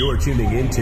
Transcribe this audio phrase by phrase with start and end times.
[0.00, 0.80] You're tuning into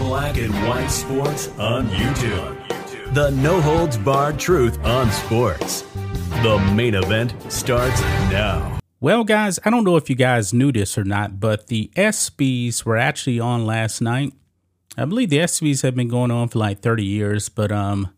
[0.00, 3.14] Black and White Sports on YouTube.
[3.14, 5.82] The no holds barred truth on sports.
[6.42, 8.00] The main event starts
[8.32, 8.80] now.
[8.98, 12.84] Well, guys, I don't know if you guys knew this or not, but the ESPYs
[12.84, 14.32] were actually on last night.
[14.96, 18.12] I believe the ESPYs have been going on for like 30 years, but um,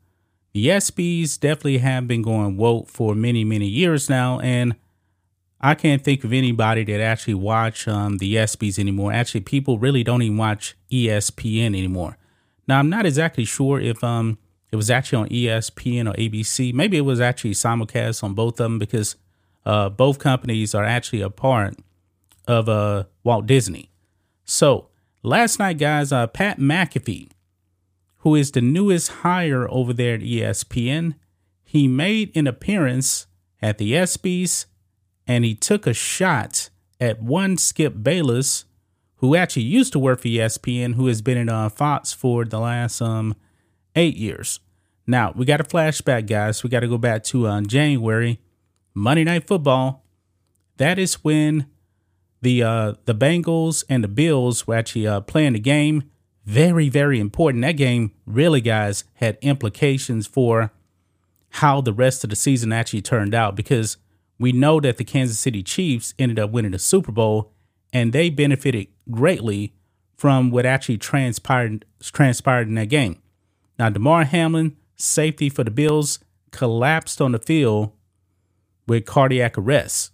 [0.55, 4.75] the ESPYs definitely have been going woke for many, many years now, and
[5.61, 9.13] I can't think of anybody that actually watch um, the ESPYs anymore.
[9.13, 12.17] Actually, people really don't even watch ESPN anymore.
[12.67, 14.39] Now, I'm not exactly sure if um
[14.71, 16.73] it was actually on ESPN or ABC.
[16.73, 19.17] Maybe it was actually simulcast on both of them because
[19.67, 21.77] uh, both companies are actually a part
[22.47, 23.91] of uh, Walt Disney.
[24.45, 24.89] So
[25.23, 27.31] last night, guys, uh, Pat McAfee,
[28.19, 31.17] who is the newest hire over there at ESPN,
[31.65, 33.27] he made an appearance
[33.61, 34.67] at the ESPYs
[35.31, 36.71] and he took a shot
[37.01, 38.65] at one Skip Bayless,
[39.19, 42.59] who actually used to work for ESPN, who has been in uh, Fox for the
[42.59, 43.37] last um
[43.95, 44.59] eight years.
[45.07, 46.65] Now we got a flashback, guys.
[46.65, 48.41] We got to go back to uh, January,
[48.93, 50.05] Monday Night Football.
[50.79, 51.67] That is when
[52.43, 56.11] the uh, the Bengals and the Bills were actually uh, playing the game.
[56.45, 57.63] Very, very important.
[57.63, 60.73] That game really, guys, had implications for
[61.51, 63.97] how the rest of the season actually turned out because
[64.41, 67.53] we know that the Kansas City Chiefs ended up winning the Super Bowl,
[67.93, 69.75] and they benefited greatly
[70.17, 73.21] from what actually transpired transpired in that game.
[73.79, 76.21] Now, Damar Hamlin, safety for the Bills,
[76.53, 77.93] collapsed on the field
[78.89, 80.11] with cardiac arrest.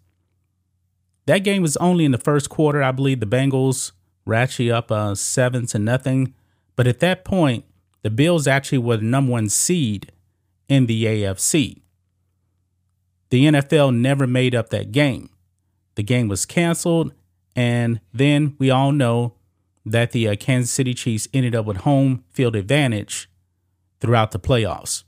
[1.27, 2.83] That game was only in the first quarter.
[2.83, 3.93] I believe the Bengals
[4.25, 6.35] were actually up uh, seven to nothing.
[6.75, 7.65] But at that point,
[8.03, 10.13] the Bills actually were the number one seed
[10.69, 11.83] in the AFC.
[13.31, 15.31] The NFL never made up that game.
[15.97, 17.13] The game was canceled,
[17.55, 19.35] and then we all know
[19.85, 23.31] that the uh, Kansas City Chiefs ended up with home field advantage
[24.01, 25.05] throughout the playoffs.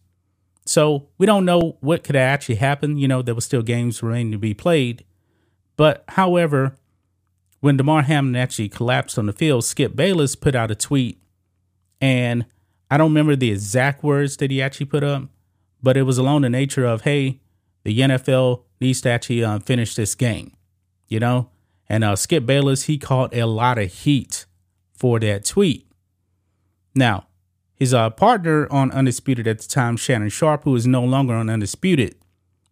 [0.64, 2.96] So we don't know what could actually happen.
[2.96, 5.04] You know, there were still games remaining to be played.
[5.76, 6.76] But however,
[7.60, 11.20] when Damar Hamlin actually collapsed on the field, Skip Bayless put out a tweet,
[12.00, 12.46] and
[12.90, 15.24] I don't remember the exact words that he actually put up,
[15.82, 17.40] but it was along the nature of, hey,
[17.88, 20.52] the NFL needs to actually uh, finish this game,
[21.08, 21.48] you know?
[21.88, 24.44] And uh, Skip Bayless, he caught a lot of heat
[24.92, 25.90] for that tweet.
[26.94, 27.28] Now,
[27.74, 31.48] his uh, partner on Undisputed at the time, Shannon Sharpe, who is no longer on
[31.48, 32.16] Undisputed,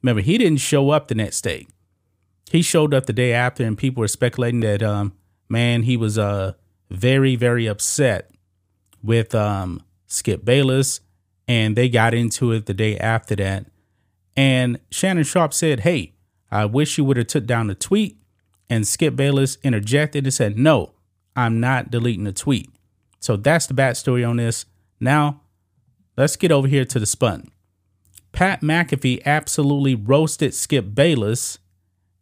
[0.02, 1.66] remember, he didn't show up the next day.
[2.50, 5.14] He showed up the day after, and people were speculating that, um,
[5.48, 6.52] man, he was uh,
[6.90, 8.30] very, very upset
[9.02, 11.00] with um, Skip Bayless,
[11.48, 13.66] and they got into it the day after that.
[14.36, 16.14] And Shannon Sharpe said, Hey,
[16.50, 18.18] I wish you would have took down the tweet.
[18.68, 20.92] And Skip Bayless interjected and said, No,
[21.34, 22.70] I'm not deleting the tweet.
[23.20, 24.66] So that's the backstory on this.
[25.00, 25.42] Now,
[26.16, 27.50] let's get over here to the spun.
[28.32, 31.58] Pat McAfee absolutely roasted Skip Bayless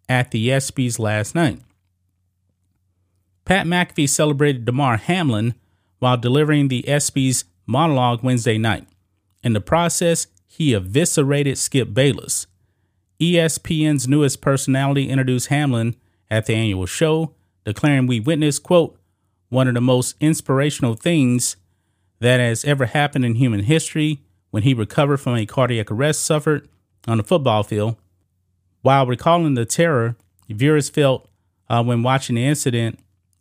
[0.08, 1.60] at the ESPYs last night.
[3.44, 5.54] Pat McAfee celebrated Damar Hamlin
[5.98, 8.86] while delivering the ESPYs monologue Wednesday night.
[9.42, 10.26] In the process,
[10.56, 12.46] he eviscerated Skip Bayless.
[13.18, 15.96] ESPN's newest personality introduced Hamlin
[16.30, 17.34] at the annual show,
[17.64, 18.96] declaring we witnessed, quote,
[19.48, 21.56] one of the most inspirational things
[22.20, 24.20] that has ever happened in human history
[24.52, 26.68] when he recovered from a cardiac arrest suffered
[27.08, 27.96] on the football field.
[28.82, 30.14] While recalling the terror
[30.48, 31.28] viewers felt
[31.68, 33.00] uh, when watching the incident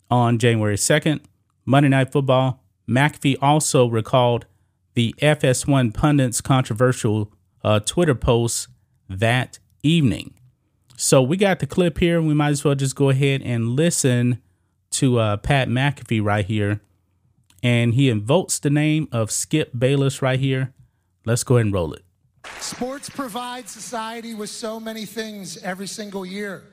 [0.10, 1.20] on January 2nd,
[1.64, 2.60] Monday Night Football,
[2.90, 4.48] McAfee also recalled
[4.94, 7.32] the FS1 pundit's controversial
[7.64, 8.68] uh, Twitter post
[9.10, 10.34] that evening.
[10.96, 12.22] So we got the clip here.
[12.22, 14.42] We might as well just go ahead and listen
[14.92, 16.82] to uh, Pat McAfee right here.
[17.62, 20.74] And he invokes the name of Skip Bayless right here.
[21.26, 22.04] Let's go ahead and roll it.
[22.60, 26.64] Sports provide society with so many things every single year.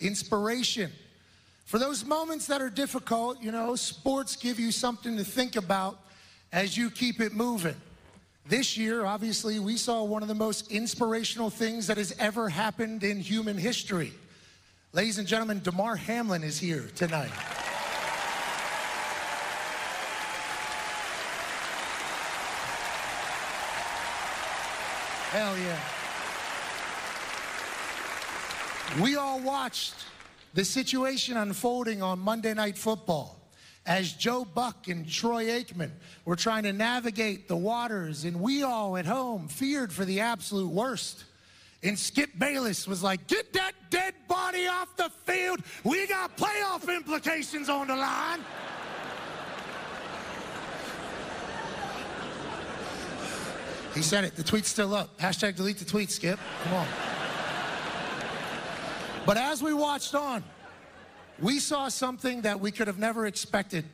[0.00, 0.90] Inspiration.
[1.66, 5.98] For those moments that are difficult, you know, sports give you something to think about
[6.52, 7.76] as you keep it moving.
[8.46, 13.04] This year, obviously, we saw one of the most inspirational things that has ever happened
[13.04, 14.12] in human history.
[14.92, 17.30] Ladies and gentlemen, Damar Hamlin is here tonight.
[25.30, 25.80] Hell yeah.
[29.02, 29.94] We all watched
[30.52, 33.41] the situation unfolding on Monday Night Football
[33.84, 35.90] as Joe Buck and Troy Aikman
[36.24, 40.70] were trying to navigate the waters, and we all at home feared for the absolute
[40.70, 41.24] worst.
[41.82, 45.60] And Skip Bayless was like, Get that dead body off the field.
[45.82, 48.40] We got playoff implications on the line.
[53.94, 54.36] He said it.
[54.36, 55.18] The tweet's still up.
[55.18, 56.38] Hashtag delete the tweet, Skip.
[56.64, 56.86] Come on.
[59.26, 60.42] But as we watched on,
[61.42, 63.84] we saw something that we could have never expected.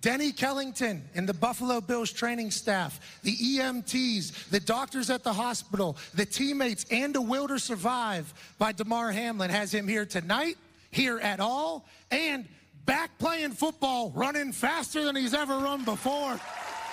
[0.00, 5.96] Denny Kellington and the Buffalo Bills training staff, the EMTs, the doctors at the hospital,
[6.14, 10.56] the teammates, and the will to survive by Damar Hamlin has him here tonight,
[10.90, 12.46] here at all, and
[12.86, 16.40] back playing football, running faster than he's ever run before.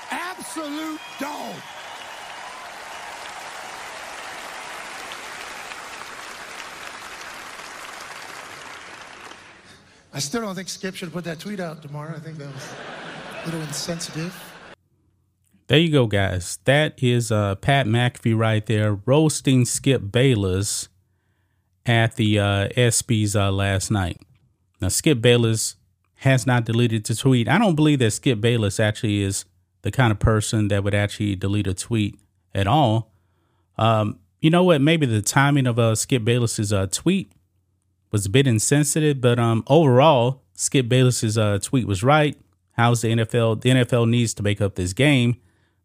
[0.10, 1.56] Absolute dog.
[10.16, 12.16] I still don't think Skip should put that tweet out tomorrow.
[12.16, 12.74] I think that was
[13.44, 14.34] a little insensitive.
[15.68, 16.58] There you go, guys.
[16.64, 20.88] That is uh, Pat McAfee right there roasting Skip Bayless
[21.86, 24.22] at the uh, ESPYS uh, last night.
[24.80, 25.76] Now, Skip Bayless
[26.20, 27.50] has not deleted the tweet.
[27.50, 29.44] I don't believe that Skip Bayless actually is
[29.82, 32.18] the kind of person that would actually delete a tweet
[32.54, 33.12] at all.
[33.78, 34.80] Um, you know what?
[34.80, 37.34] Maybe the timing of uh, Skip Bayless's uh, tweet
[38.16, 42.40] was a bit insensitive, but um, overall, Skip Bayless's uh, tweet was right.
[42.72, 43.60] How's the NFL?
[43.60, 45.36] The NFL needs to make up this game.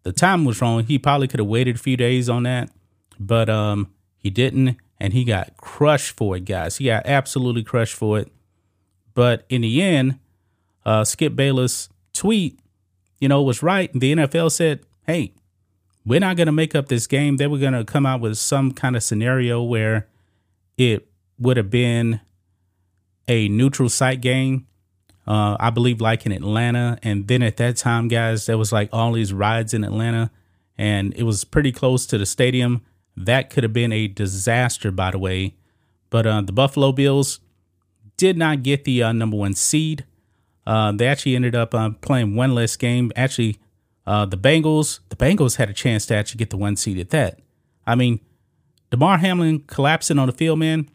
[0.05, 0.85] The time was wrong.
[0.85, 2.71] He probably could have waited a few days on that,
[3.19, 6.77] but um, he didn't, and he got crushed for it, guys.
[6.77, 8.31] He got absolutely crushed for it.
[9.13, 10.21] But in the end,
[10.87, 12.61] uh, Skip Bayless' tweet,
[13.19, 13.93] you know, was right.
[13.93, 15.35] The NFL said, "Hey,
[16.07, 17.39] we're not going to make up this game.
[17.39, 20.07] They were going to come out with some kind of scenario where
[20.79, 21.10] it
[21.41, 22.21] would have been
[23.27, 24.67] a neutral site game.
[25.27, 26.99] Uh, I believe like in Atlanta.
[27.03, 30.31] And then at that time, guys, there was like all these rides in Atlanta
[30.77, 32.83] and it was pretty close to the stadium.
[33.17, 35.55] That could have been a disaster, by the way.
[36.11, 37.41] But uh, the Buffalo Bills
[38.17, 40.05] did not get the uh, number one seed.
[40.67, 43.13] Uh, they actually ended up uh, playing one less game.
[43.15, 43.59] Actually,
[44.07, 47.11] uh, the Bengals, the Bengals had a chance to actually get the one seed at
[47.11, 47.39] that.
[47.87, 48.21] I mean,
[48.91, 50.89] Damar Hamlin collapsing on the field, man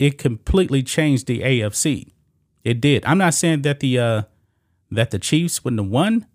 [0.00, 2.14] it completely changed the AFC.
[2.64, 3.04] It did.
[3.04, 4.22] I'm not saying that the uh,
[4.90, 6.26] that the Chiefs wouldn't have won,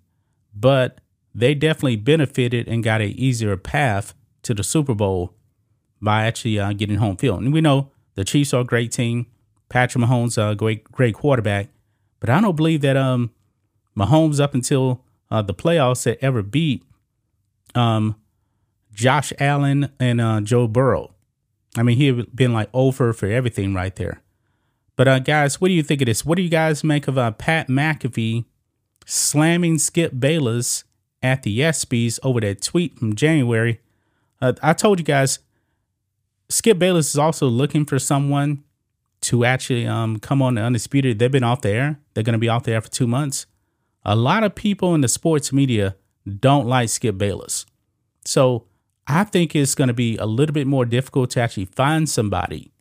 [0.54, 1.02] but
[1.34, 4.14] they definitely benefited and got a easier path
[4.44, 5.34] to the Super Bowl
[6.00, 7.42] by actually uh, getting home field.
[7.42, 9.26] And we know the Chiefs are a great team.
[9.68, 11.70] Patrick Mahomes, a great great quarterback,
[12.20, 13.32] but I don't believe that um
[13.98, 16.84] Mahomes up until uh, the playoffs had ever beat
[17.74, 18.16] um
[18.94, 21.15] Josh Allen and uh, Joe Burrow.
[21.78, 24.22] I mean, he had been like over for everything right there.
[24.96, 26.26] But uh, guys, what do you think of this?
[26.26, 28.46] What do you guys make of uh, Pat McAfee
[29.06, 30.86] slamming Skip Bayless
[31.22, 33.82] at the ESPYS over that tweet from January?
[34.42, 35.40] Uh, I told you guys,
[36.50, 38.64] Skip Bayless is also looking for someone
[39.22, 41.20] to actually um, come on the Undisputed.
[41.20, 42.00] They've been off the air.
[42.14, 43.48] They're going to be off the air for two months.
[44.06, 45.96] A lot of people in the sports media
[46.40, 47.66] don't like Skip Bayless.
[48.24, 48.66] So
[49.08, 52.72] I think it's going to be a little bit more difficult to actually find somebody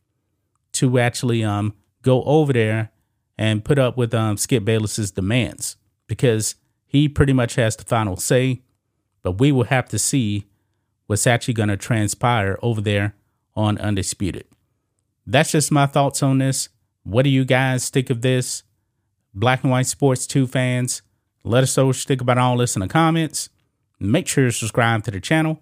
[0.73, 2.91] to actually um, go over there
[3.37, 5.77] and put up with um, Skip Bayless's demands
[6.07, 6.55] because
[6.85, 8.61] he pretty much has the final say.
[9.21, 10.45] But we will have to see
[11.07, 13.15] what's actually going to transpire over there
[13.55, 14.45] on Undisputed.
[15.25, 16.69] That's just my thoughts on this.
[17.03, 18.63] What do you guys think of this?
[19.33, 21.01] Black and White Sports 2 fans,
[21.43, 23.49] let us know what you think about all this in the comments.
[23.99, 25.61] Make sure to subscribe to the channel